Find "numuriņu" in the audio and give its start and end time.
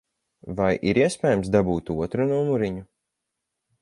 2.33-2.87